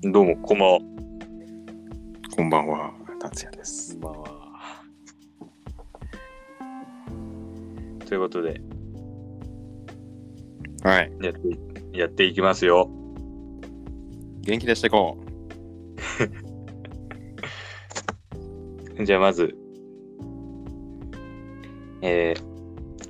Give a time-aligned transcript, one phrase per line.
[0.00, 0.78] どうも、こんばんは。
[2.36, 3.96] こんばんは、達也です。
[3.96, 4.84] んばんは。
[8.06, 8.60] ということで、
[10.84, 11.12] はい。
[11.20, 11.40] やって、
[11.98, 12.88] やっていきますよ。
[14.42, 15.18] 元気出していこ
[19.04, 19.56] じゃあ、まず、
[22.02, 22.48] えー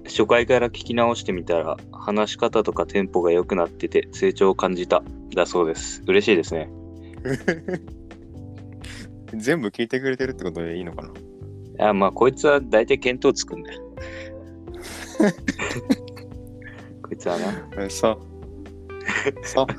[0.07, 5.03] 初回から聞き直してみたら、話し方とかテンポが良くなってて、成長を感じた。
[5.35, 6.03] だそうです。
[6.07, 6.71] 嬉しいですね。
[7.25, 7.29] う。
[9.37, 11.03] 全部聞いてくれてるってことでいいのか
[11.79, 11.89] な？
[11.89, 13.83] あまあ、こいつは大体見当つくんだよ。
[17.03, 17.69] こいつはな。
[17.85, 18.19] えそう。
[19.43, 19.67] そう。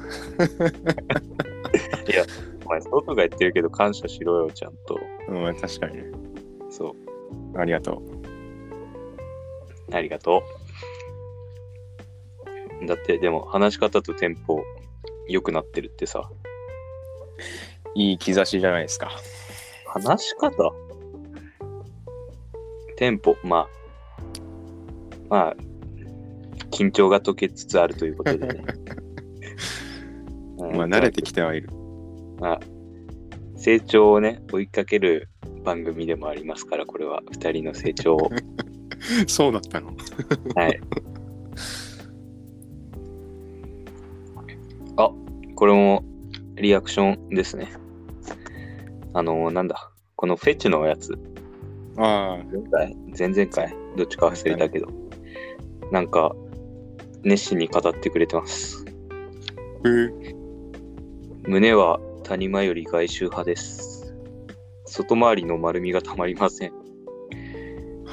[2.65, 4.99] お前、そうとか言ってるけど感謝しろよ、ちゃんと。
[5.27, 6.05] うん、確かにね。
[6.69, 6.95] そ
[7.53, 7.59] う。
[7.59, 8.01] ありがと
[9.91, 10.43] ありがと
[12.81, 12.85] う。
[12.85, 14.63] だって、でも話し方とテンポ
[15.27, 16.48] 良くなってるってさ、う。
[17.95, 19.11] いい兆しじゃないですか。
[19.85, 20.73] 話し方？
[22.97, 23.67] テンポ、まあ、
[25.29, 25.55] まあ、
[26.71, 28.63] 緊張が解けつつあるということでね。
[30.59, 31.69] うんまあ、慣れてきてはいる。
[32.39, 32.59] まあ、
[33.55, 35.29] 成長をね、追いかける
[35.63, 38.29] 番組でもありますから、これは2人の成長を。
[39.27, 39.93] そうだったの。
[40.55, 40.79] はい。
[44.97, 45.11] あ、
[45.55, 46.03] これも
[46.61, 47.71] リアクションですね。
[49.13, 51.17] あのなんだ、このフェチのやつ、
[51.97, 54.87] あ前回、前々回、どっちか忘れたけど、
[55.91, 56.35] なんか、
[57.23, 58.85] 熱心に語ってくれてます。
[59.83, 59.89] あ。
[59.89, 60.13] う
[61.43, 64.13] 胸は谷間より外周派です。
[64.85, 66.73] 外回りの丸みがたまりません。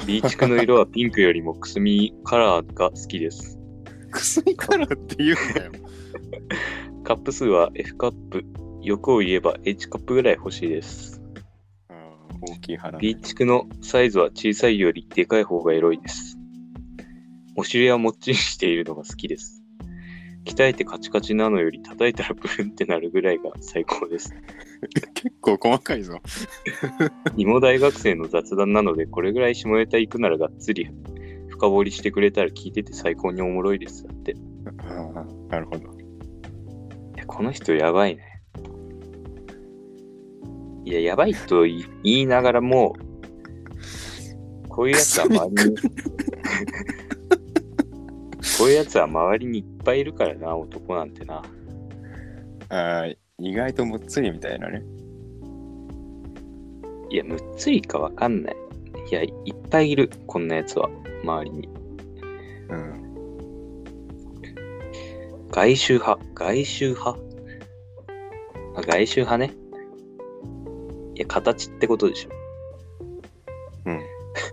[0.06, 3.58] ビーチクの色はピンクよりもくすみカラーが好きです。
[4.10, 5.72] くすみカラーって言うんだよ。
[7.06, 8.44] カップ数は F カップ、
[8.82, 11.22] 欲を言えば H カップぐらい欲しいです。
[12.40, 16.36] 大きい派だ、ビーチクのサイズは小さいよりでかい方がエロいです。
[17.54, 19.62] お尻はもっちりしているのが好きです。
[20.46, 24.34] 鍛えてカチカチなのより叩いたらブルンってなるぐらいが最高です。
[25.14, 26.18] 結構細かいぞ。
[27.38, 30.90] 芋大学生の雑談なので、これぐらい下ネタ行くならがっつり
[31.50, 34.02] 深掘りしてくれたら聞いてて最高におもろいです。
[34.02, 34.34] だって。
[35.48, 35.95] なるほど。
[37.26, 38.22] や、この人やばいね。
[40.84, 42.94] いや、やばいと言い言いながらも、
[44.68, 45.76] こういうやつは周りに、
[48.58, 51.42] こういうやつは周りにいっぱいいるからな、男なんてな。
[52.68, 53.06] ああ、
[53.38, 54.82] 意外とむっつりみたいなね。
[57.10, 58.56] いや、むっつりかわかんない。
[59.10, 59.32] いや、いっ
[59.70, 60.88] ぱいいる、こんなやつは、
[61.22, 61.68] 周りに。
[62.68, 63.05] うん。
[65.56, 67.18] 外周派、外周派？
[68.76, 69.54] あ外周派ね。
[71.14, 72.30] いや、形ってことでしょ。
[73.86, 74.02] うん。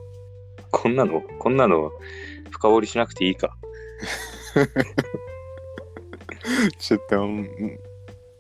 [0.72, 1.92] こんなの、こんなの
[2.52, 3.58] 深掘りしなくていいか。
[6.80, 7.80] ちょっと、うん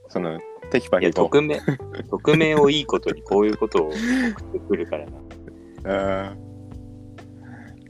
[0.08, 0.40] その、
[0.72, 1.24] テキパいや、キと。
[1.24, 1.60] 匿名、
[2.10, 5.18] 匿名をいいことにこういうことを送ってくるからな。
[5.84, 6.38] ああ。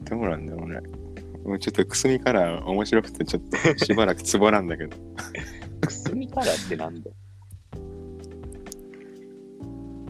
[0.02, 1.03] どうなんだろうね。
[1.44, 4.96] もうちょっとくすみカラー面白くてちょっと しばらくツボなんだけど。
[5.80, 7.16] くすみカラーってなんだよ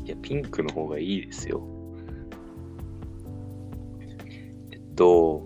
[0.04, 1.66] いや、ピンクの方がいいですよ。
[4.70, 5.42] えっと、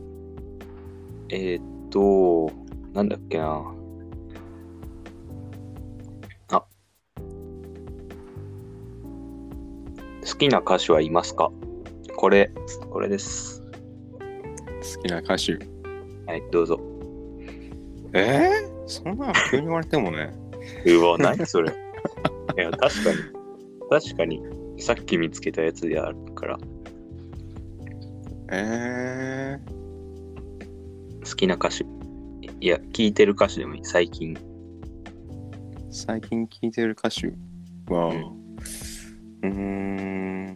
[1.31, 1.61] えっ
[1.91, 2.51] と、
[2.93, 3.75] なんだっけな。
[6.51, 6.65] あ。
[10.23, 11.51] 好きな歌手はいますか？
[12.17, 12.51] これ、
[12.91, 13.63] これです。
[14.97, 15.78] 好きな歌手。
[16.29, 16.79] はい、どうぞ。
[18.13, 20.31] えー、そんなの急に言われてもね。
[20.85, 21.73] うわ、何それ。
[21.73, 23.17] いや、確かに。
[23.89, 24.43] 確かに、
[24.79, 26.59] さっき見つけたやつであるから。
[28.53, 29.59] え
[31.25, 31.87] 好きな歌手。
[32.61, 33.81] いや、聴いてる歌手でもいい。
[33.85, 34.35] 最近。
[34.35, 34.39] ー、
[35.91, 37.29] 最近聴いてる歌手
[37.91, 38.09] は、
[39.43, 40.55] うーん、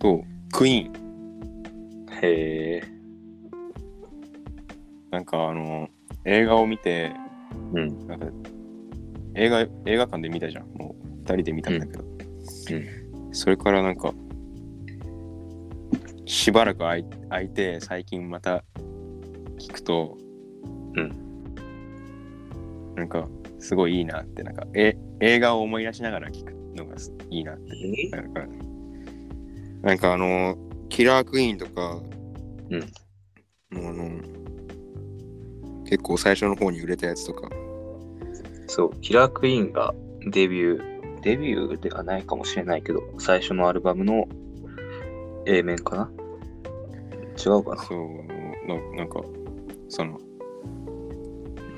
[0.00, 1.01] と、クイーン。
[2.22, 2.82] へえ。
[5.10, 5.88] なんかあの、
[6.24, 7.12] 映画を見て、
[7.74, 8.06] うん。
[8.06, 8.26] なんか
[9.34, 10.66] 映画、映画館で見たじゃん。
[10.74, 12.04] もう二人で見たんだけど。
[13.32, 14.12] それからなんか、
[16.26, 18.64] しばらく空い空いて、最近また
[19.58, 20.16] 聞くと、
[20.96, 21.54] うん。
[22.94, 23.26] なんか、
[23.58, 27.62] すごいいいなって、なんか、え映画を思い出しながら聞くのがすいいなって。
[28.06, 28.46] えなんか、
[29.82, 30.56] なんかあの、
[30.92, 32.02] キラークイーンとか、
[32.68, 32.80] うん。
[33.70, 34.10] もうあの、
[35.86, 37.48] 結構最初の方に売れたやつとか、
[38.66, 39.94] そう、キラークイーンが
[40.30, 44.28] デビュー、デビューではないかもしれないけど、最初のアルバムの
[45.46, 46.10] A 面かな？
[47.42, 47.82] 違うかな？
[47.84, 48.08] そう
[48.68, 49.22] ななんか
[49.88, 50.20] その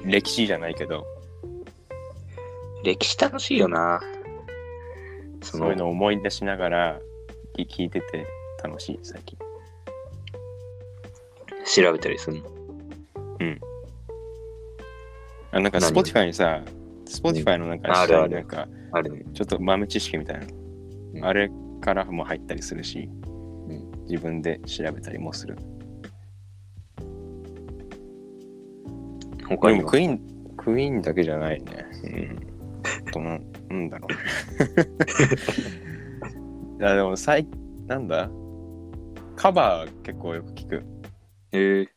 [0.04, 1.06] 歴史じゃないけど。
[2.82, 4.00] 歴史楽しいよな。
[5.40, 6.98] そのそういうのを思い出しながら
[7.56, 8.26] 聞聞いてて
[8.64, 9.38] 楽しい最近。
[11.76, 12.50] 調べたりするの？
[15.52, 16.62] あなんか何 Spotify にさ
[17.06, 18.34] Spotify のなんかあるある。
[18.36, 19.22] なんかあるね。
[19.32, 20.46] ちょっと豆知識みたいな、
[21.14, 21.24] うん。
[21.24, 21.50] あれ
[21.80, 23.90] からも入ったりするし、ん。
[24.08, 25.56] 自分で調べたりもする。
[29.48, 30.20] 他でもクイーン
[30.56, 31.86] クイーンだけじゃないね。
[32.04, 32.38] うん。
[33.08, 33.38] あとな
[33.68, 34.12] なんだろう。
[36.82, 37.46] いやでも最
[37.86, 38.28] なんだ？
[39.36, 40.82] カバー結構よく聞く。
[41.52, 41.88] えー、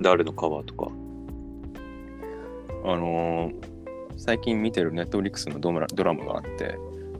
[0.00, 0.90] 誰のカバーとか？
[2.84, 3.70] あのー
[4.16, 6.76] 最近見てるネットフリックスのドラドラマがあって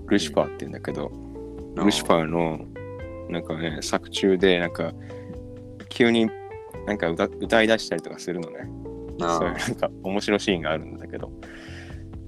[0.09, 1.11] ルシファーって言うんだけど、
[1.77, 2.67] ルシファーの
[3.31, 4.93] なんかね作中でなんか
[5.89, 6.29] 急に
[6.87, 8.69] なんか歌歌い出したりとかするのね。
[9.23, 11.33] あそういうなんか面白いシーンがあるんだけど。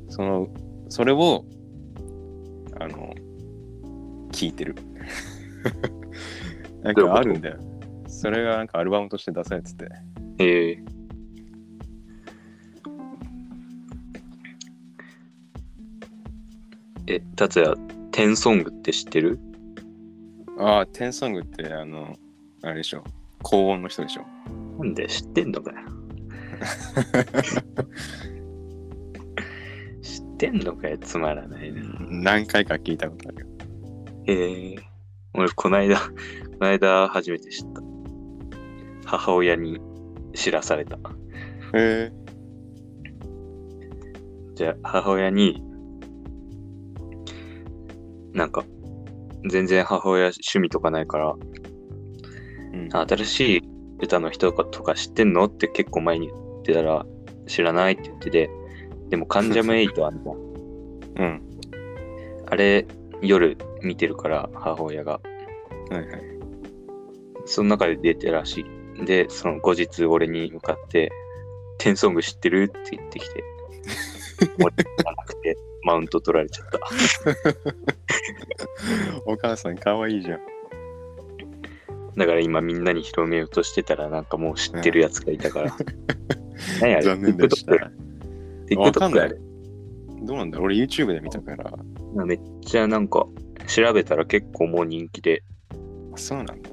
[0.09, 0.49] その
[0.89, 1.45] それを
[2.81, 3.15] あの
[4.31, 4.75] 聞いてる
[6.83, 7.59] なんかあるんだよ。
[8.09, 9.89] それがなんかアルバムとして出されてて。
[10.39, 10.45] え。
[10.45, 10.79] ー、
[17.07, 17.77] え、達也、
[18.11, 19.39] テンソングって知ってる？
[20.59, 22.17] ああテンソングってあの
[22.63, 23.05] あれでしょ。
[23.43, 24.23] 高音の人でしょ。
[24.79, 25.79] なんで知ってんのかよ。
[30.03, 31.83] 知ってんのかよ、つまらないな。
[32.11, 33.47] 何回か聞いたことあるよ。
[34.27, 34.92] ええ
[35.35, 35.99] 俺、こないだ、
[36.59, 37.83] こないだ初めて知った。
[39.05, 39.81] 母親に
[40.35, 40.97] 知らされた。
[40.97, 41.01] へ
[41.75, 42.13] え
[44.55, 45.63] じゃあ、母親に、
[48.33, 48.65] なんか、
[49.49, 51.35] 全然母親趣味とかないから、
[52.73, 53.63] うん新しい
[54.01, 55.45] 歌の人とかとか知ってんの？
[55.45, 57.07] って結構前に言ってたら、
[57.47, 58.51] 知らないって言ってて、
[59.09, 60.37] でも、 カンジャムエイトあんじゃん。
[60.37, 61.43] うん
[62.47, 62.87] あれ、
[63.23, 65.21] 夜見てるから、母親が。
[65.91, 66.23] はいはい。
[67.45, 68.65] その中で出てるらし
[69.01, 69.05] い。
[69.05, 71.11] で、その後日俺に向かって、
[71.79, 72.65] テンソング知ってる？
[72.65, 73.45] って言ってきて、
[74.59, 76.79] 俺じゃなくて、 マウント取られちゃった。
[79.27, 80.41] お母さんかわいいじゃん。
[82.17, 85.77] だから今みんなに広めようとしてたら、なんかもう知ってるやつがいたから。
[86.81, 87.03] 何あれ？
[87.03, 87.73] 残念でした。
[88.69, 89.37] TikTok あれ。
[90.25, 91.73] どうなんだ俺 YouTube で見たから。
[92.25, 93.27] めっちゃなんか、
[93.75, 95.43] 調べたら結構もう人気で、
[96.15, 96.71] あそうなんだ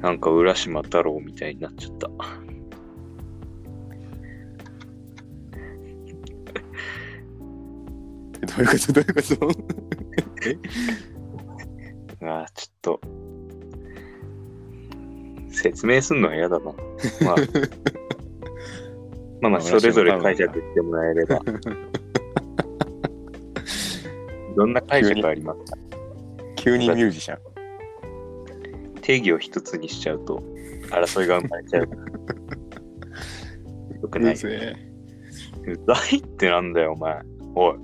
[0.00, 2.10] なんか浦島太郎みたいになっちゃった。
[8.42, 8.92] え どういうこと？
[8.92, 9.22] どういうこ
[12.20, 12.26] と？
[12.26, 13.00] ああ、ちょっと、
[15.50, 16.64] 説明すんのは嫌だな。
[16.64, 16.74] まあ、
[17.22, 17.36] まあ
[19.40, 21.40] まあ、まあそれぞれ解釈してもらえれば。
[24.56, 25.78] どんな解釈ありますか？
[26.64, 27.40] 急にミュージシャン
[29.02, 30.42] 定義を一つにしちゃうと、
[30.88, 31.82] 争いが生まれちゃう。
[34.00, 34.32] よくない。
[34.32, 34.74] うぜ
[35.66, 37.20] うざいってなんだよ、お前。
[37.54, 37.76] おい、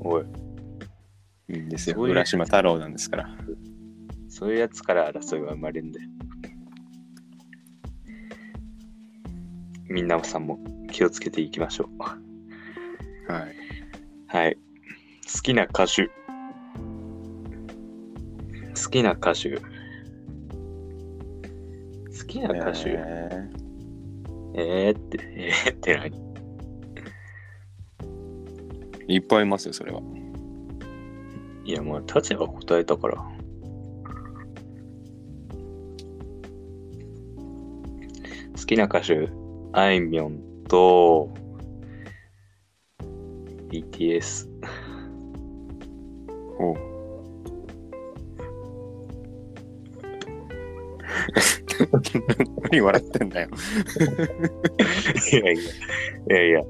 [0.00, 0.22] おい。
[1.50, 3.28] いいんですよ浦島太郎なんですから
[4.28, 6.08] そういうやつから争いが生まれるんだよ。
[9.90, 10.58] みんなさんも
[10.90, 12.02] 気をつけていきましょう。
[13.30, 13.54] はい
[14.28, 14.65] はい。
[15.26, 16.06] 好きな歌手。
[16.06, 16.12] 好
[18.90, 19.56] きな歌手。
[19.56, 19.62] 好
[22.28, 22.90] きな歌手。
[22.90, 23.50] え
[24.54, 26.10] えー、って、えー、って何？
[26.10, 26.26] ー
[29.08, 30.00] いっぱいいますよそれは
[31.64, 33.16] いや、もう、達也が答えたから。
[38.56, 39.28] 好きな歌手、
[39.72, 41.34] あいみょんと、
[43.68, 44.48] BTS。
[46.58, 46.76] おう
[52.70, 53.48] 何笑ってんだよ
[55.32, 55.56] いやいや、い
[56.28, 56.60] やいや、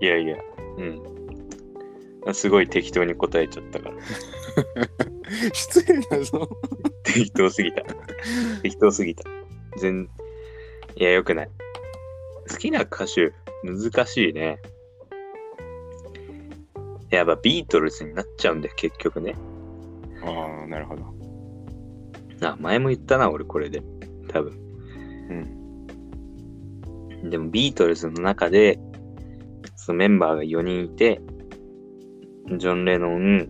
[0.00, 0.36] いやいや、
[0.78, 2.34] うん。
[2.34, 3.94] すごい適当に答えちゃったから。
[5.52, 6.48] 失礼だぞ
[7.02, 7.82] 適当すぎた。
[8.62, 9.24] 適当すぎた。
[9.78, 10.08] 全、
[10.96, 11.50] いや、よくない。
[12.50, 14.60] 好きな歌手、難しいね。
[17.16, 19.34] やっぱビートルズになっちゃうんだよ、結局ね。
[20.24, 21.14] ああなるほど
[22.42, 23.82] あ、前も言ったな、俺これで。
[24.28, 24.52] 多分。
[25.30, 25.64] うん
[27.30, 28.78] でもビートルズの中で、
[29.76, 31.20] そのメンバーが4人いて、
[32.58, 33.48] ジョン・レノン、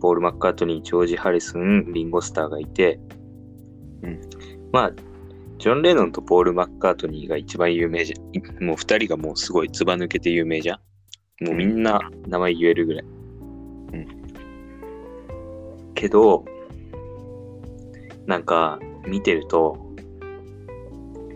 [0.00, 2.98] ポール・マッカートニー、ジョージ・ハリスン、リンゴ・スターがいて、
[4.02, 4.20] うん
[4.72, 4.92] まあ、
[5.58, 8.64] ジョン・レノンとポール・マッカートニーが一番有名じゃん。
[8.64, 10.78] もう2人がもうすごいずば抜けて有名じゃん。
[11.40, 13.04] もうみんな名前言えるぐらい。
[13.04, 14.20] うん
[15.94, 16.46] けど、
[18.24, 19.76] なんか見てると、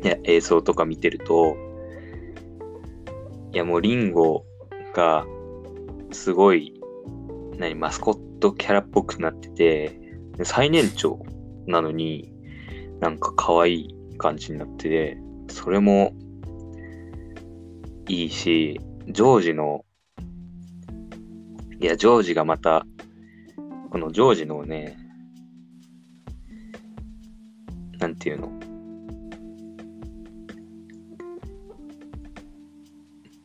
[0.02, 1.56] いや、映像とか見てると、
[3.52, 4.46] いやもうリンゴ
[4.94, 5.26] が
[6.12, 6.80] すごい、
[7.58, 10.00] 何、マスコットキャラっぽくなってて、
[10.38, 11.20] で最年長
[11.66, 12.32] なのに
[13.00, 15.18] なんか可愛い感じになってて、
[15.48, 16.14] それも
[18.08, 19.84] いいし、ジョージの、
[21.84, 22.86] いや、ジョージがまた、
[23.90, 24.96] このジョージのね、
[27.98, 28.50] なんていうの？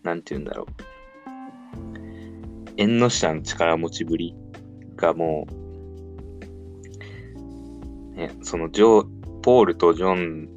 [0.03, 0.67] なんていうんだろう。
[2.77, 4.33] 縁の下の力持ちぶり
[4.95, 5.45] がも
[8.13, 9.07] う、ね、そのジョー、
[9.41, 10.47] ポールとジョン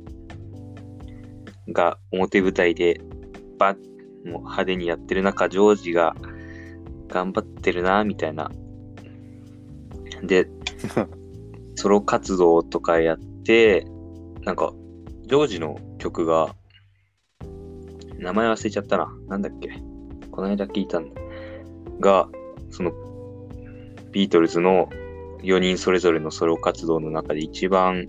[1.72, 3.00] が表舞台で
[3.58, 3.78] バッ、
[4.30, 6.14] もう派手にやってる中、ジョージが
[7.12, 8.50] 頑張ってるな、みたいな。
[10.22, 10.48] で、
[11.76, 13.86] ソロ活動とかやって、
[14.44, 14.72] なんか、
[15.26, 16.56] ジョージの曲が、
[18.18, 19.12] 名前忘れちゃったな。
[19.28, 19.70] なんだっけ
[20.30, 21.20] この間聞いたんだ。
[22.00, 22.28] が、
[22.70, 22.92] その、
[24.10, 24.88] ビートルズの
[25.42, 28.08] 4人それぞれのソロ活動の中で一番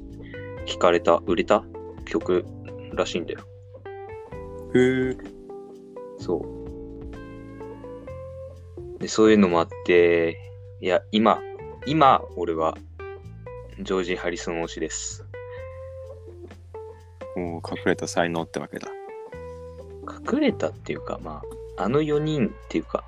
[0.65, 1.65] 聴かれた、売れた
[2.05, 2.45] 曲
[2.93, 3.41] らしいんだよ。
[4.75, 5.17] へえ。
[6.19, 6.62] そう。
[9.03, 10.39] で、そういうのもあって、
[10.79, 11.41] いや、今、
[11.85, 12.77] 今、俺は、
[13.81, 15.25] ジョージ・ハリソン推しです。
[17.35, 18.87] もう隠れた才能ってわけだ。
[20.31, 21.41] 隠れたっていうか、ま
[21.77, 23.03] あ、あの4人っていうか、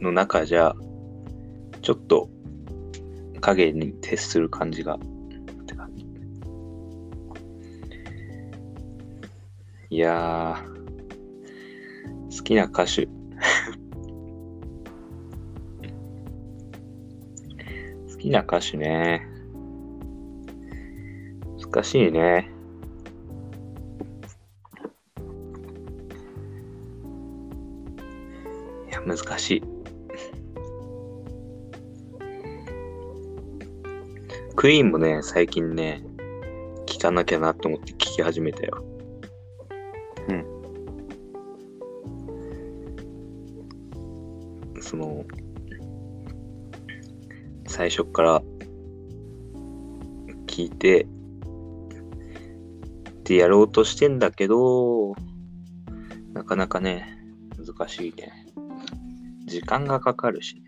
[0.00, 0.74] の中じゃ、
[1.82, 2.30] ちょっと
[3.42, 4.98] 影に徹する感じが、っ
[5.66, 6.06] て感じ。
[9.90, 13.07] いやー、好きな歌手。
[18.28, 19.26] きな歌手ね。
[21.72, 22.50] 難しいね。
[28.88, 29.62] いや、難しい。
[34.56, 36.02] クイーンもね、最近ね、
[36.84, 38.84] 聞かなきゃなと思って聞き始めたよ。
[40.28, 40.44] うん。
[44.82, 45.24] その、
[47.68, 48.42] 最初から
[50.46, 51.06] 聞いて、
[53.24, 55.14] でやろうとしてんだけど、
[56.32, 57.18] なかなかね、
[57.56, 58.32] 難しいね。
[59.44, 60.62] 時間がかかるしね。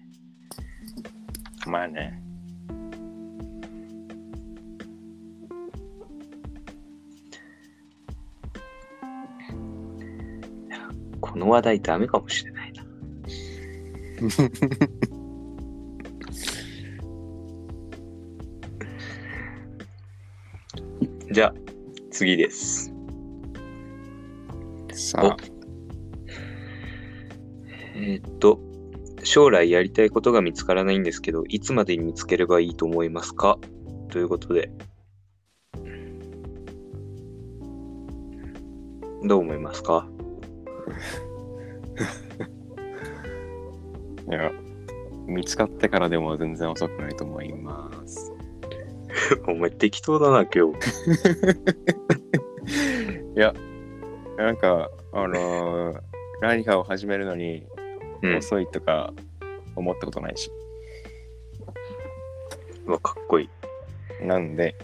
[1.66, 2.22] まあね。
[11.20, 12.84] この話題ダメかもしれないな。
[21.32, 21.54] じゃあ、
[22.10, 22.92] 次です。
[24.92, 25.36] さあ、
[27.94, 28.60] えーっと、
[29.22, 33.58] 将来やりたいことが見つからないんですけど、いつまでに見つければいいと思いますか？
[34.10, 34.70] ということで。
[39.22, 40.06] どう思いますか？
[44.28, 44.50] いや、
[45.26, 48.32] 見つかってからでも全然遅くないと思います。
[49.48, 50.78] お前適当だな、今日。
[53.36, 53.54] いや、
[54.36, 56.00] なんか、あのー
[56.42, 57.66] 何かを始めるのに
[58.22, 58.36] うん。
[58.38, 59.12] 遅いとか
[59.76, 60.50] 思ったことないし。
[62.86, 63.44] うわ、かっこい
[64.22, 64.26] い。
[64.26, 64.74] なんで、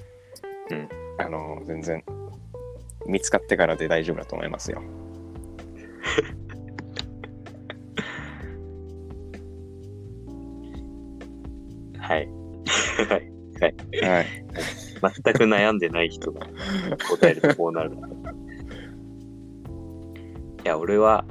[0.71, 0.89] うん
[1.19, 2.05] あのー全然
[3.07, 4.83] 見つかってからで大丈夫だと思いますよ。
[14.07, 14.27] はい。
[15.25, 16.47] 全く悩んでない人が
[17.11, 17.93] 答えるとこうなる。
[20.65, 21.25] いや、俺は、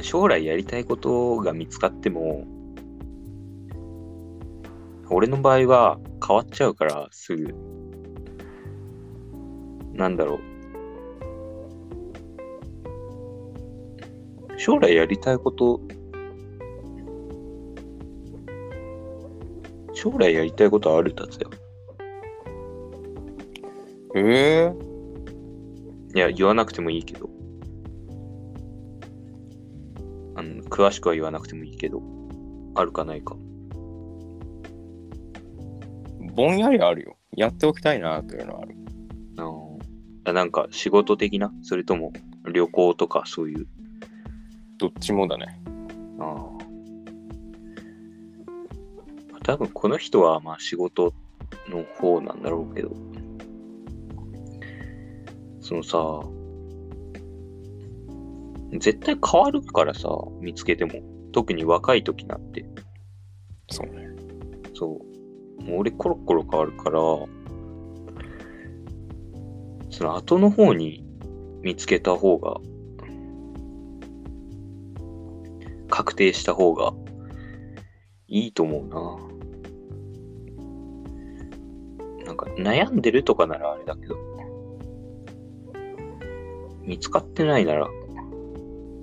[0.00, 2.46] 将来やりたいことが見つかっても、
[5.10, 7.54] 俺の場合は変わっちゃうから、すぐ。
[9.92, 10.40] なんだろう。
[14.58, 15.80] 将来やりたいこと、
[20.02, 21.48] 将来やりたいことあるだつよ。
[24.16, 24.74] え
[26.12, 27.30] いや、言わなくてもいいけど。
[30.34, 32.02] あの、詳しくは言わなくてもいいけど、
[32.74, 33.36] あるかないか。
[36.34, 37.16] ぼんやりあるよ。
[37.36, 38.74] やっておきたいなというのはある。
[39.38, 39.82] あー
[40.24, 41.52] あなんか仕事的な？
[41.62, 42.12] それとも
[42.52, 43.68] 旅行とかそういう？
[44.78, 45.62] どっちもだね。
[46.18, 46.51] ああ。
[49.52, 51.12] 多分この人はまあ仕事
[51.68, 52.96] の方なんだろうけど。
[55.60, 56.22] そのさ、
[58.78, 60.08] 絶対変わるからさ、
[60.40, 61.02] 見つけても。
[61.32, 62.64] 特に若い時なんて。
[63.70, 64.08] そうね。
[64.72, 64.86] そ
[65.58, 65.62] う。
[65.62, 66.98] もう俺コロコロ変わるから、
[69.90, 71.04] その後の方に
[71.60, 72.56] 見つけた方が、
[75.90, 76.94] 確定した方が
[78.28, 79.31] いいと思うな。
[82.56, 84.16] 悩んでるとかならあれだけど、
[86.82, 87.88] 見つかってないなら、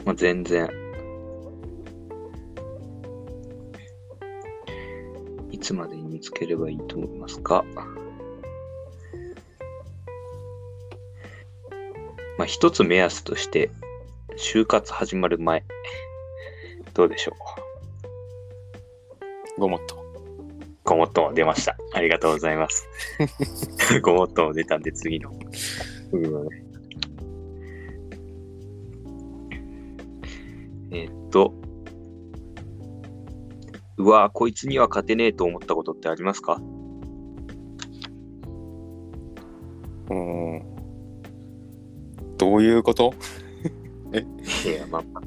[0.05, 0.69] まあ、全然、
[5.51, 7.65] いつまでに見つければいいと思いますか？
[12.37, 13.69] まあ、一つ目安として、
[14.37, 15.65] 就活始まる前、
[16.93, 17.33] どうでしょ
[19.57, 19.59] う？
[19.59, 19.98] ごもっと。
[20.89, 21.77] ごもっとも出ました。
[21.93, 22.87] ありがとうございます。
[24.01, 25.31] ごもっとも出たんで、次の。
[26.09, 26.63] 次のね。
[30.91, 31.53] えーっと、
[33.97, 36.59] うわこいつには勝てねえと思ったことってありますか？
[40.09, 40.63] うーん。
[42.37, 43.13] どういうこと？
[44.11, 45.21] いや、まあ、あ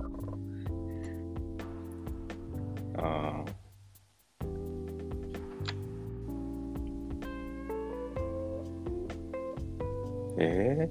[10.44, 10.90] え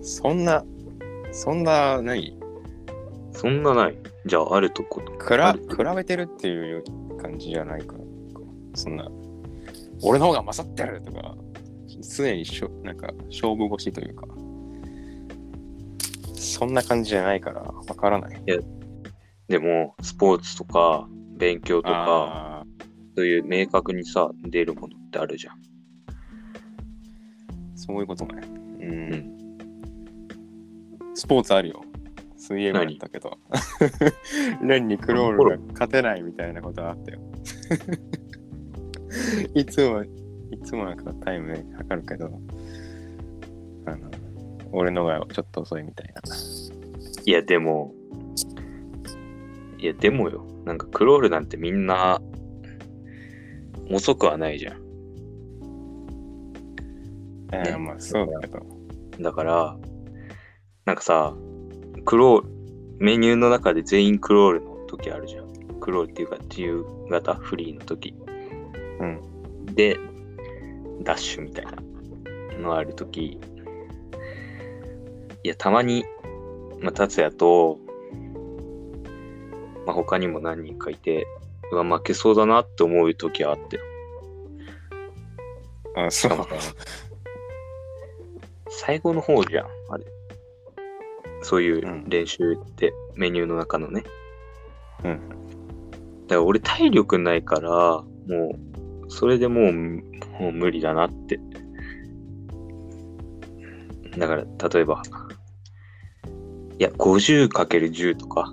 [0.00, 0.64] ー、そんな、
[1.30, 2.38] そんな、何
[3.32, 3.98] そんなない。
[4.24, 6.84] じゃあ、あるとこ比ある比べてるっていう
[7.18, 8.00] 感じじゃないから。
[8.74, 9.10] そんな、
[10.02, 11.36] 俺の方が勝ってるとか、
[12.16, 14.26] 常にしょなんか勝負腰というか、
[16.34, 18.42] そんな感じじゃないからわからない。
[19.48, 22.64] でも、スポーツとか、勉強とか、あ
[23.16, 25.69] そういう明確にさ、出るものってあるじゃん。
[27.90, 28.42] ーそういうことね。
[28.80, 29.10] うん。
[29.14, 29.40] ん
[31.14, 31.82] スポーツあるよ。
[32.36, 33.38] 水泳部だったけど。
[34.62, 37.20] レンにクロールが勝てないみたいなことあったよ。
[39.54, 40.08] いつも、い
[40.64, 42.40] つもなんかタイムね測るけど、
[43.86, 44.10] あの、
[44.72, 46.22] 俺のがちょっと遅いみたいな。
[47.26, 47.94] いや、でも、
[49.78, 50.46] いや、でもよ。
[50.64, 52.20] なんか、クロールなんてみんな、
[53.90, 54.89] 遅くはないじゃん。
[57.52, 58.60] ねえーまあそうだけど。
[59.20, 59.76] だから、
[60.84, 61.34] なんかさ、
[62.04, 62.48] クロール、
[62.98, 65.50] メニューの中で全員クロールの時あるじゃん。
[65.80, 68.14] クロールっていうか、自由型フリーの時。
[69.00, 69.66] うん。
[69.66, 69.98] で、
[71.02, 71.72] ダッシュみたいな
[72.58, 73.38] のある時
[75.42, 76.04] いや、たまに、
[76.80, 77.78] まあ、達也と、
[79.86, 81.26] まあ、他にも何人かいて、
[81.72, 83.82] うわ、負けそうだなって思う時はあってよ。
[85.96, 86.46] あ、そう。
[88.80, 90.04] 最後の方じゃん、あれ。
[91.42, 94.04] そういううん練習って、メニューの中のね。
[95.04, 95.20] うん。
[96.26, 98.06] だから俺体力ないから、も
[99.06, 101.38] う、それでもう、もう無理だなって。
[104.16, 105.02] だから、例えば、
[106.78, 108.50] いや、50×10 とか、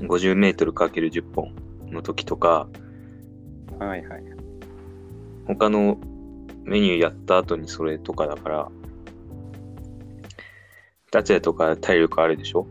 [0.00, 1.54] 50メートル ×10 本
[1.92, 2.68] の時とか、
[3.78, 4.24] はいはい。
[5.46, 5.96] 他の
[6.64, 8.68] メニューやった後にそれとかだから、
[11.10, 12.66] 達也とか体力あるでしょ？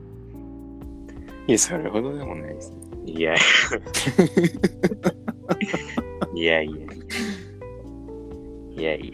[1.48, 2.74] いや、それほどでもないです。
[3.06, 3.42] いやいや。
[6.34, 6.78] いやいやいや。
[8.76, 9.14] いやいやい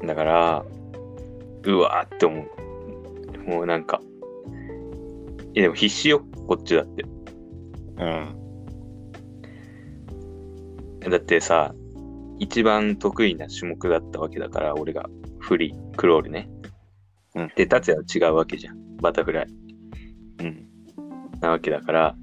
[0.00, 0.06] や。
[0.06, 0.64] だから、
[1.64, 2.46] うわーって思う。
[3.50, 4.00] もうなんか。
[5.54, 7.04] いやでも必死よ、こっちだって。
[7.98, 8.34] うん。
[11.10, 11.74] だってさ、
[12.38, 16.48] 一番得意な種目だったわけだから、俺がフリー、クロールね。
[17.34, 18.96] うんで、達也は違うわけじゃん。
[18.96, 19.46] バタフライ
[20.40, 20.68] うん。
[21.40, 22.16] なわけだから、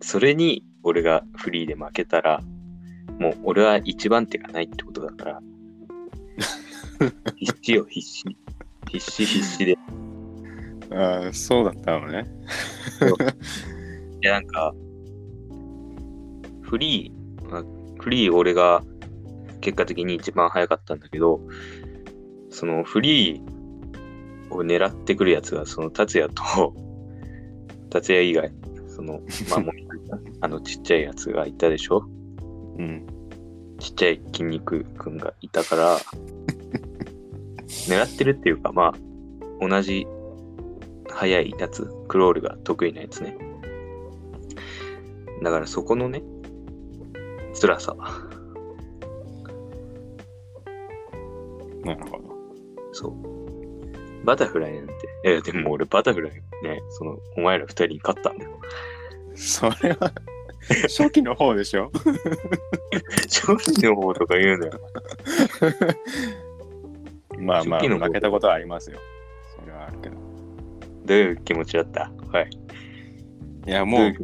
[0.00, 2.40] それに俺がフリーで負けたら、
[3.18, 5.40] もう俺は一番手がないってことだから、
[7.36, 8.24] 必死よ、必死。
[8.90, 9.72] 必死必死で。
[9.72, 9.76] い
[10.92, 12.24] ああ、そうだったのね。
[14.24, 14.74] や、なんか、
[16.62, 17.64] フリー、まあ
[18.00, 18.82] フリー俺が
[19.64, 21.40] 結果的に一番早かったんだけど、
[22.50, 26.74] そのフリーを狙ってくるやつが、その達也と、
[27.88, 28.52] 達也以外、
[28.88, 29.74] その、 まあもう
[30.42, 32.04] あのちっちゃいやつがいたでしょ？
[32.78, 33.06] うん。
[33.78, 35.98] ちっちゃい筋肉くんがいたから、
[37.88, 40.06] 狙ってるっていうか、まあ、同じ
[41.08, 43.38] 速いやつ、クロールが得意なやつね。
[45.42, 46.22] だからそこのね、
[47.58, 47.96] 辛さ。
[51.84, 52.24] なるほど。
[52.92, 54.24] そう。
[54.24, 54.92] バタフライなんて。
[55.24, 58.58] いや、でも俺バタフライね、その、お前ら二人に勝ったんだよ。
[59.34, 60.12] それは、
[60.88, 61.90] 初期の方でしょ？
[63.28, 64.72] 正直の方とか言うのよ。
[67.38, 68.98] まあまあ、負けたことはありますよ。
[69.60, 70.16] それはあるけど。
[71.04, 72.10] どういう気持ちだった？
[72.32, 72.50] はい。
[73.66, 74.22] いや、も、いうう。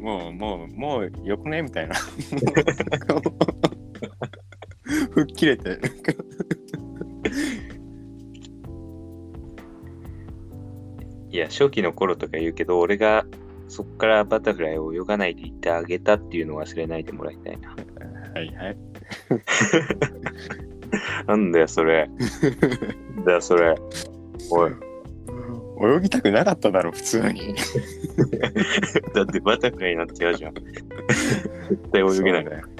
[0.00, 1.60] もう、もう、もう、よくね？
[1.62, 1.94] みたいな。
[5.10, 5.78] 吹っ切れて。
[11.30, 13.24] いや、初期の頃とか言うけど、俺が
[13.68, 17.70] そっからバタフライを泳がないで行ってあげたっていうのを忘れないでもらいたいな。
[17.70, 17.76] は
[18.40, 18.76] いはい。
[21.28, 22.08] なんだよ、それ。
[23.16, 23.76] なんだよ、それ。
[24.50, 24.72] おい。
[25.82, 27.54] 泳ぎたくなかっただろ、普通に。
[29.14, 30.54] だってバタフライになって嫌じゃん。
[30.54, 32.79] 絶対泳げないそう。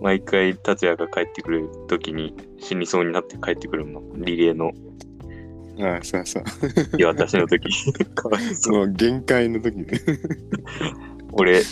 [0.00, 4.02] 毎回、達也が帰ってくる時に死にそうになって帰ってくるの。
[4.16, 4.72] リレーの
[5.78, 6.44] ああそうそう。
[6.98, 7.68] いや私の時。
[8.14, 8.78] かわいそう。
[8.78, 9.86] もう限界の時に。
[11.32, 11.62] 俺、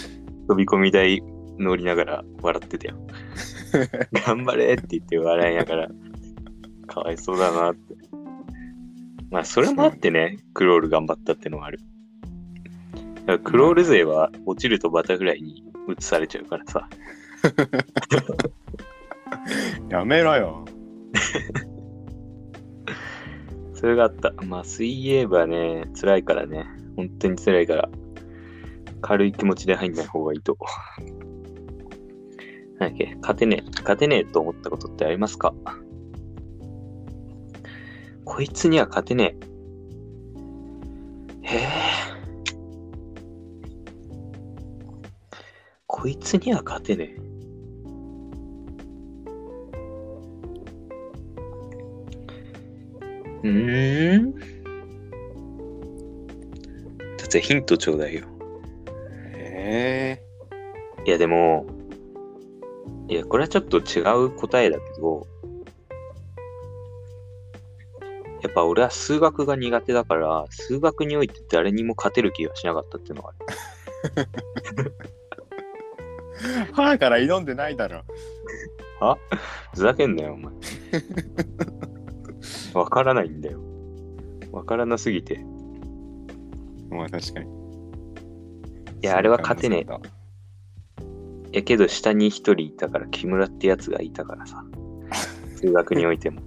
[0.49, 1.23] 飛び込み台
[1.59, 2.97] 乗りながら笑ってたよ。
[4.27, 5.89] 頑張れって言って笑いながら、
[6.87, 7.95] かわいそうだなって。
[9.31, 11.81] まあ、それもあってね、クロール頑張ったってのはある。
[13.27, 16.89] だからクロール勢は落ちるとバタフライに移されちゃうからさ。
[19.91, 20.65] やめろよ。
[23.75, 24.33] それがあった。
[24.47, 26.67] まあ、水泳部はね、辛いからね。
[26.97, 27.89] 本当に辛いから、
[29.03, 30.57] 軽い気持ちで入んない方がいいと。
[32.79, 35.55] なんだっけ、勝てねえ、勝てねえと思ったことってありますか？
[38.25, 39.37] こいつには勝てね
[41.43, 41.47] え。
[41.57, 41.67] へえ。
[45.87, 47.24] こいつには勝てねえ。
[53.45, 54.35] うーん。
[57.17, 58.25] だってヒントちょうだいよ。
[59.37, 60.23] え
[61.07, 61.67] いやでも、
[63.09, 65.27] いや、これはちょっと違う答えだけど、
[68.43, 73.33] やっぱ俺は数学が苦手だから、数学において誰にも勝てる気がしなかったっていうのがあ
[74.21, 74.95] る。
[76.71, 78.05] ー、歯から挑んでないだろ。
[79.75, 80.53] ふざけんなよ、お前。
[82.75, 83.61] わからないんだよ。
[84.53, 85.45] わからなすぎて。
[86.91, 87.47] まあ確かに。
[89.03, 91.57] いや、あれは勝てねえ。
[91.59, 94.65] やけど下に一人いたから、木村ってやつがいたからさ。
[95.57, 96.41] 数学においても。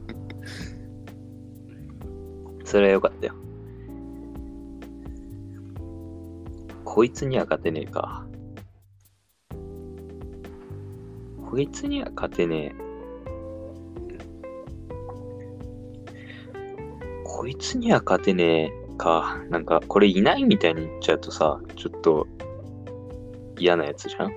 [2.66, 3.34] それはよかったよ。
[6.84, 8.26] こいつには勝てねえか。
[11.50, 12.87] こいつには勝てねえ。
[17.38, 19.40] こいつには勝てねえか。
[19.52, 22.26] なんか、これいないみたいに言っちゃうとさ、ちょっと
[23.60, 24.32] 嫌なやつじゃん？
[24.32, 24.34] い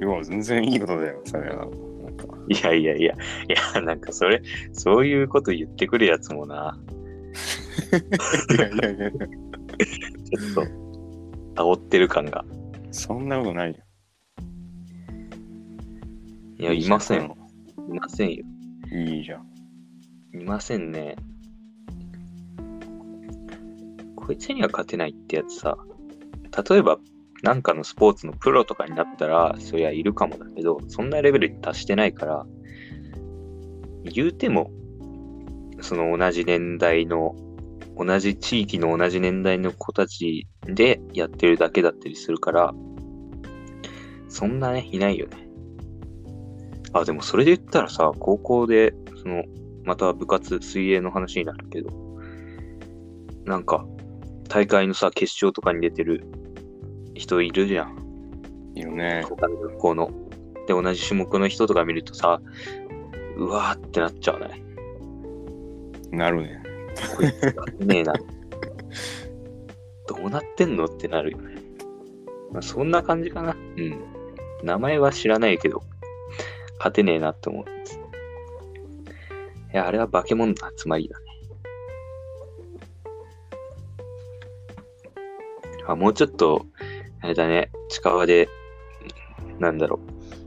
[0.00, 1.68] や、全然いいことだよ、それは。
[2.48, 3.16] いやいやいや、い
[3.74, 4.40] や、なんかそれ、
[4.72, 6.78] そういうこと言ってくるやつもな、
[8.56, 10.64] いやいやいや、ちょっ
[11.54, 12.42] と、煽ってる感が。
[12.90, 13.76] そんなことないよ。
[16.58, 17.20] いや、いません。。
[17.22, 17.28] い
[17.92, 18.44] ませんよ。
[18.90, 20.40] いいじゃん。
[20.40, 21.16] いませんね。
[24.24, 25.76] こいつには勝てないってやつさ、
[26.68, 26.98] 例えば、
[27.42, 32.46] なんかのスポーツのプロとかになったら、そりゃいるかもだけど、そんなレベルに達してないから、
[34.04, 34.70] 言うても、
[35.82, 37.36] その同じ年代の、
[37.96, 42.74] 同じ地域の同じ年代の子たちでやってるだけだったりするから、
[44.28, 45.48] そんなね、いないよね。
[46.94, 49.44] あ、でもそれで言ったらさ、高校で、その、
[49.84, 51.90] また部活、水泳の話になるけど、
[53.44, 53.86] なんか、
[54.48, 56.24] 大会のさ、決勝とかに出てる
[57.14, 57.98] 人いるじゃん。
[58.74, 59.24] いいよね。
[59.28, 60.10] 他の学校の。
[60.66, 62.40] で、同じ種目の人とか見るとさ、
[63.36, 64.62] うわーってなっちゃうね。
[66.10, 66.62] なるね。
[67.16, 68.14] こいつがねえな。
[70.06, 70.84] どうなってんの？
[70.84, 71.56] ってなるよね。
[72.52, 73.56] まあ、そんな感じかな。
[73.76, 73.98] うん。
[74.62, 75.82] 名前は知らないけど、
[76.78, 77.64] 勝てねえなって思う。
[79.72, 81.18] いや、あれは化け物の集まりだ
[85.86, 86.66] あ、もうちょっと、
[87.20, 88.48] あれだね、近場で、
[89.58, 90.00] なんだろう、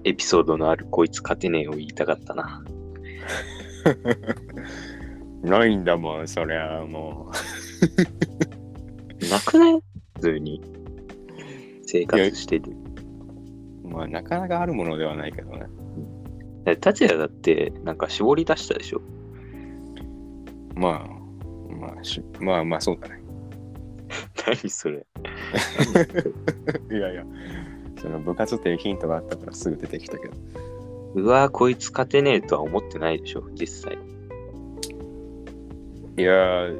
[0.03, 2.63] エピソードのあるこいつ勝てねえを言いたかったな。
[5.43, 7.31] ないんだもん、そりゃも
[9.31, 9.81] なくない？
[10.15, 10.61] 普通に。
[11.85, 12.71] 生活してる。
[13.83, 13.87] う。
[13.87, 15.67] まあ、なかなかあるものではないけどね。
[16.81, 19.01] 達也だって、なんか絞り出したでしょ？
[20.75, 23.16] まあ、まあ、しまあまあ、そうだね。
[24.47, 25.05] 何それ。
[26.89, 27.25] いやいや、
[28.01, 30.33] その部活っていうヒントがあったからすぐ出てきたけど。
[31.15, 33.97] うわこいつ勝てねえとは思ってないでしょ、実際。
[36.17, 36.79] いやー、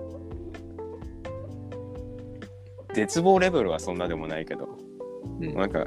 [2.93, 4.69] 絶望レベルはそんなでもないけど、
[5.41, 5.85] うんなんか、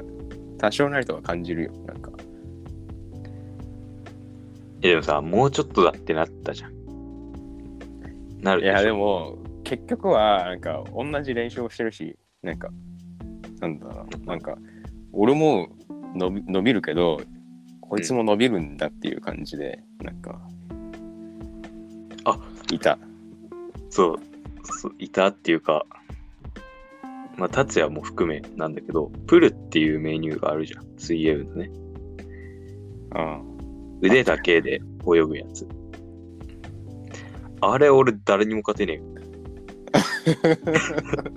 [0.59, 1.71] 多少なりとは感じるよ。
[1.87, 2.11] なんか、
[4.83, 6.73] いやでもさ、もうちょっとだってなったじゃん。
[8.41, 8.63] なる。
[8.63, 9.37] いや、でも、
[9.71, 12.67] 結局は、なんか、同じ練習をしてるし、なんか、
[13.61, 14.57] なんだろう、なんか、
[15.13, 15.69] 俺も
[16.13, 17.21] 伸び伸びるけど、
[17.79, 20.41] こいつも伸びるんだっていう感じで、なんか、
[22.25, 22.37] あ
[22.69, 22.99] いた。
[23.89, 24.19] そう、
[24.65, 25.85] そういたっていうか、
[27.37, 30.85] まあ、達也も含めなんだけど、プルっていうメニューがあるじゃん。
[30.97, 31.71] 水泳部のね。
[33.11, 33.39] あ
[34.01, 35.65] 腕だけで泳ぐやつ。
[37.61, 39.10] あれ、俺、誰にも勝てねえよ。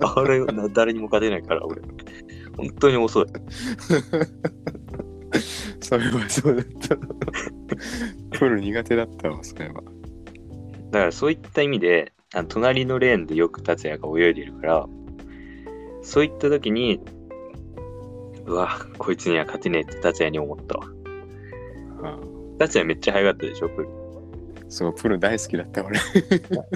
[0.00, 1.82] あれ、な誰にも勝てないから、俺。
[2.56, 3.26] 本当に遅い。
[5.80, 6.96] それはそうだった。
[6.96, 9.74] プール苦手だったわ、それは。
[10.90, 14.86] だから、そういった意味で、あの隣のレーンでよく達也が泳いでるから、
[16.02, 17.00] そういった時に、
[18.46, 20.86] うわ、こいつには勝てねえって達也に思ったわ。
[22.02, 22.18] あ
[22.58, 23.88] 達也めっちゃ速かったでしょ、プル。
[24.68, 25.98] そう、プール大好きだった俺。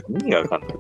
[0.09, 0.71] 意味がわかんない。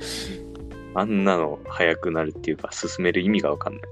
[0.94, 3.82] あんなの速くなるっていうか、進める意味がわかんない。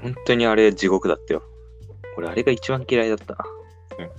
[0.00, 1.42] 本当にあれ地獄だったよ。
[2.16, 3.44] 俺あれが一番嫌いだったな。
[3.98, 4.10] うん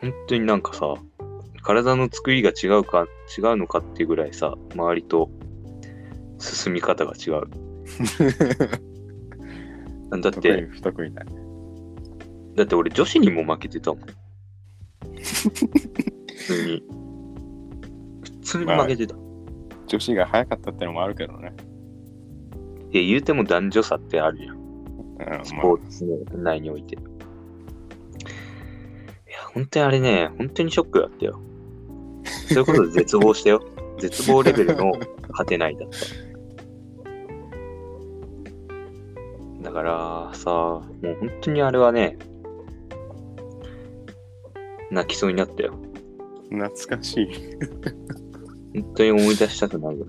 [0.00, 0.94] 本当になんかさ、
[1.62, 5.28] 体の作りが違うか、違うのかっていうぐらいさ、周りと
[6.38, 7.42] 進み方が違う。
[10.20, 11.24] だって、不得意だ。
[12.54, 14.00] だって俺女子にも負けてたもん。
[16.48, 16.82] 普通に。
[18.22, 19.14] 普通に負けてた。
[19.86, 21.52] 女子が早かったってのもあるけどね。
[22.90, 24.56] いや、言うても男女差ってあるじゃん。
[24.56, 26.06] うんスポーツ
[26.36, 26.94] 内において。
[26.94, 27.02] いや、
[29.52, 31.40] 本当にあれね、本当にショックだったよ。
[32.48, 33.62] そういうことで絶望したよ。
[33.98, 34.92] 絶望レベルの
[35.30, 35.96] 勝てないだった。
[39.64, 42.16] だからさ、もう本当にあれはね、
[44.90, 45.74] 泣きそうになったよ。
[46.50, 47.28] まあ懐かしい。
[48.74, 50.06] 本当に思い出したくなる。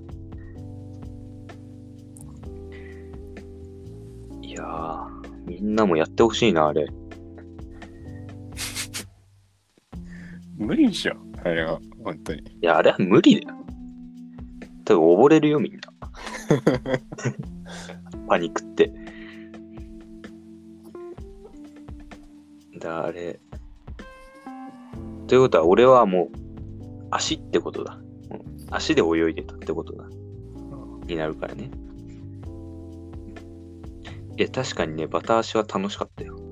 [4.42, 5.10] いやー、
[5.46, 6.88] みんなもやってほしいな、あれ。
[10.58, 12.42] 無理でしょ、あれは、本当に。
[12.42, 13.56] いや、あれは無理だよ。
[14.86, 15.80] 多分溺れるよ、みんな。
[18.28, 18.92] パニックって。
[22.80, 23.40] だ、あれ。
[25.30, 26.30] ということは、俺はもう、
[27.12, 28.00] 足ってことだ。
[28.32, 30.06] うん足で泳いでたってことだ。
[31.08, 31.72] になるからね。
[34.38, 36.36] いや、確かにね、バタ足は楽しかったよ。
[36.36, 36.46] 本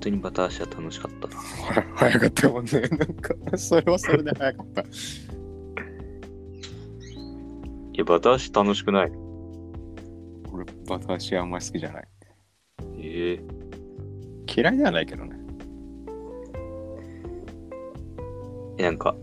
[0.00, 1.36] 当にバタ足は楽しかったな。
[1.94, 2.80] 早かったもんね。
[2.80, 4.82] なんか、それはそれで早かった。
[4.82, 4.84] い
[7.94, 9.12] や、バタ足楽しくない
[10.52, 12.08] 俺、バタ足あんまり好きじゃない。
[12.98, 13.40] ええ
[14.56, 15.39] 嫌いではないけどね。
[18.80, 19.14] えなんか、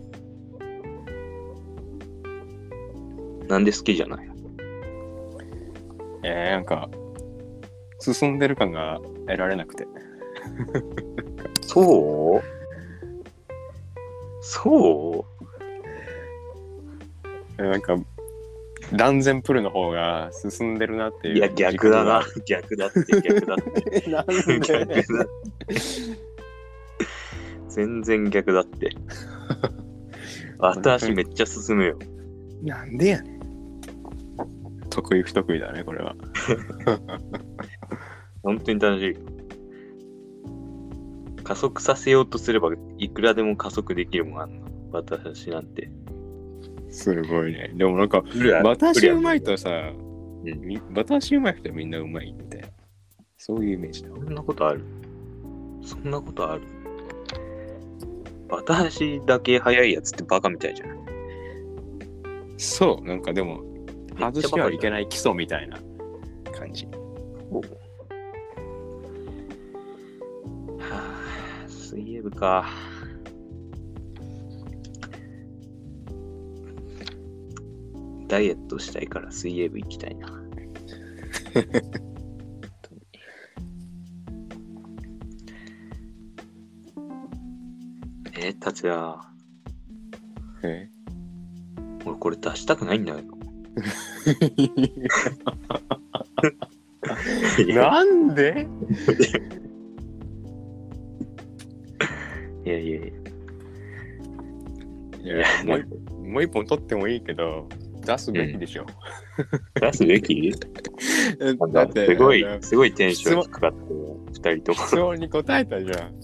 [3.48, 4.28] なんで好きじゃない？
[6.22, 6.88] えー、なんか、
[7.98, 9.88] 進んでる感が得られなくて。
[11.62, 12.42] そう？
[14.40, 15.24] そ
[17.58, 17.96] えーなんか、
[18.92, 21.34] 断然プルの方が進んでるなっていう。
[21.34, 22.22] ういや、逆だな。
[22.46, 24.06] 逆だって、逆だって。
[24.08, 24.26] なん
[24.60, 25.06] 逆だでって。
[27.68, 28.90] 全然逆だって。
[30.58, 31.98] 私めっちゃ進むよ。
[32.62, 33.38] なんでやねん。
[34.90, 36.16] 得意不得意だね、これは。
[38.42, 39.16] 本当に楽しい。
[41.44, 45.90] 加速させようとすればいくらでも加速できるもんあんなんて。
[46.90, 47.70] すごいね。
[47.74, 48.22] でもなんか、
[48.64, 52.68] 私うまいとさ、ううんみバタ足うまい人はみんなうまいみたいな。
[53.36, 54.08] そういうイメージだ。
[54.08, 54.82] そんなことある
[55.82, 56.62] そんなことある
[58.48, 60.98] 私だけ早いやつってバカみたいじゃん。
[62.56, 63.62] そう、なんかでも、
[64.18, 65.08] 外してはいけない。
[65.08, 65.78] 基礎みたいな
[66.52, 66.86] 感じ。
[66.86, 66.92] は
[70.80, 72.68] あ、水泳部か。
[78.28, 80.28] ダイエットしたいから水泳部行きたいな。
[88.40, 89.16] え、達也、
[90.62, 90.88] え？
[92.04, 93.18] 俺これ出したくないんだよ。
[97.74, 98.66] なんで？
[102.64, 103.06] いやいやいや。
[105.20, 105.86] いやもう一
[106.28, 107.68] もう一本取ってもいいけど、
[108.06, 108.86] 出すべきでしょ。
[109.80, 110.52] 出すべき？
[111.72, 114.86] だかすごいすごいテンション低かったよ、二人とも。
[114.86, 116.14] 質問に答えたじゃん。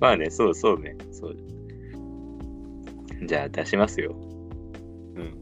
[0.00, 0.96] まあね、そうそうね。
[3.24, 4.14] じゃあ出しますよ。
[5.16, 5.40] うん。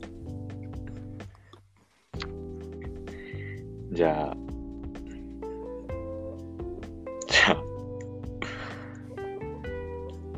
[3.92, 4.36] じゃあ、
[7.26, 7.62] じゃあ、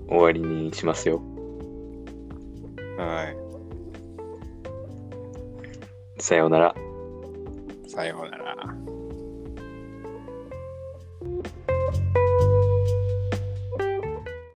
[0.09, 1.21] 終わりにしますよ。
[2.97, 3.35] は
[6.19, 6.75] さようなら。
[7.85, 7.91] い。
[7.91, 8.42] さようなら。